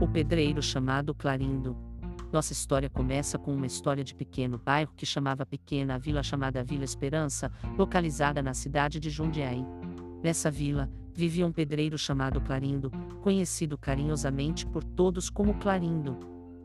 [0.00, 1.76] O pedreiro chamado Clarindo.
[2.32, 6.64] Nossa história começa com uma história de pequeno bairro que chamava Pequena, a vila chamada
[6.64, 9.64] Vila Esperança, localizada na cidade de Jundiaí.
[10.20, 12.90] Nessa vila, vivia um pedreiro chamado Clarindo,
[13.22, 16.18] conhecido carinhosamente por todos como Clarindo.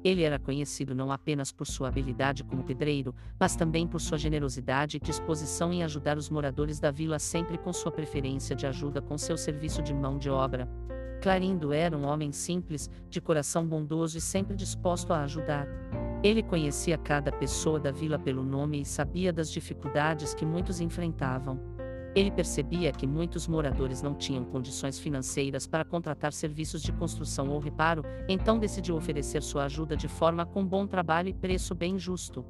[0.03, 4.97] Ele era conhecido não apenas por sua habilidade como pedreiro, mas também por sua generosidade
[4.97, 9.17] e disposição em ajudar os moradores da vila sempre com sua preferência de ajuda com
[9.17, 10.67] seu serviço de mão de obra.
[11.21, 15.67] Clarindo era um homem simples, de coração bondoso e sempre disposto a ajudar.
[16.23, 21.59] Ele conhecia cada pessoa da vila pelo nome e sabia das dificuldades que muitos enfrentavam.
[22.15, 27.59] Ele percebia que muitos moradores não tinham condições financeiras para contratar serviços de construção ou
[27.59, 32.45] reparo, então decidiu oferecer sua ajuda de forma com bom trabalho e preço bem justo.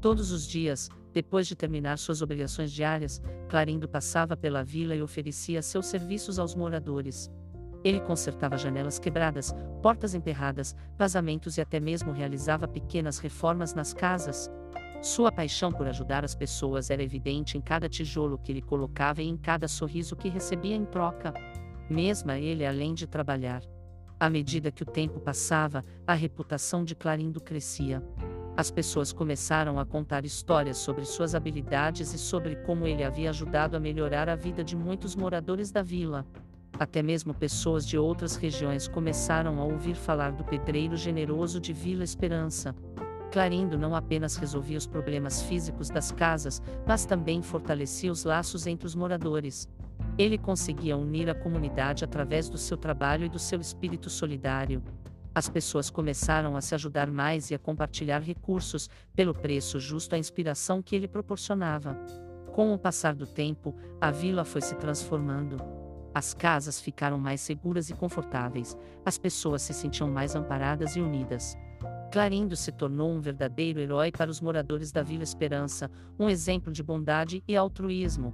[0.00, 5.62] Todos os dias, depois de terminar suas obrigações diárias, Clarindo passava pela vila e oferecia
[5.62, 7.30] seus serviços aos moradores.
[7.84, 14.50] Ele consertava janelas quebradas, portas emperradas, vazamentos e até mesmo realizava pequenas reformas nas casas.
[15.02, 19.28] Sua paixão por ajudar as pessoas era evidente em cada tijolo que ele colocava e
[19.28, 21.34] em cada sorriso que recebia em troca.
[21.90, 23.62] Mesmo ele além de trabalhar.
[24.18, 28.02] À medida que o tempo passava, a reputação de Clarindo crescia.
[28.56, 33.76] As pessoas começaram a contar histórias sobre suas habilidades e sobre como ele havia ajudado
[33.76, 36.24] a melhorar a vida de muitos moradores da vila.
[36.78, 42.02] Até mesmo pessoas de outras regiões começaram a ouvir falar do pedreiro generoso de Vila
[42.02, 42.74] Esperança.
[43.30, 48.86] Clarindo não apenas resolvia os problemas físicos das casas, mas também fortalecia os laços entre
[48.86, 49.68] os moradores.
[50.18, 54.82] Ele conseguia unir a comunidade através do seu trabalho e do seu espírito solidário.
[55.34, 60.18] As pessoas começaram a se ajudar mais e a compartilhar recursos, pelo preço justo à
[60.18, 61.94] inspiração que ele proporcionava.
[62.52, 65.83] Com o passar do tempo, a vila foi se transformando.
[66.14, 71.58] As casas ficaram mais seguras e confortáveis, as pessoas se sentiam mais amparadas e unidas.
[72.12, 76.84] Clarindo se tornou um verdadeiro herói para os moradores da Vila Esperança, um exemplo de
[76.84, 78.32] bondade e altruísmo.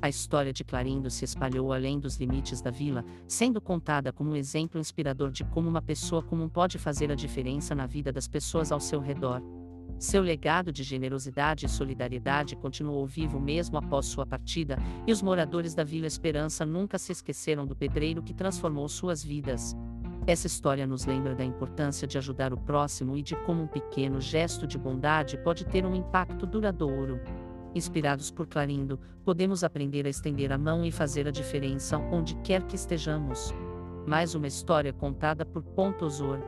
[0.00, 4.36] A história de Clarindo se espalhou além dos limites da vila, sendo contada como um
[4.36, 8.72] exemplo inspirador de como uma pessoa comum pode fazer a diferença na vida das pessoas
[8.72, 9.42] ao seu redor.
[9.98, 15.74] Seu legado de generosidade e solidariedade continuou vivo mesmo após sua partida, e os moradores
[15.74, 19.76] da Vila Esperança nunca se esqueceram do pedreiro que transformou suas vidas.
[20.24, 24.20] Essa história nos lembra da importância de ajudar o próximo e de como um pequeno
[24.20, 27.18] gesto de bondade pode ter um impacto duradouro.
[27.74, 32.62] Inspirados por Clarindo, podemos aprender a estender a mão e fazer a diferença onde quer
[32.64, 33.52] que estejamos.
[34.06, 36.38] Mais uma história contada por Pontosor.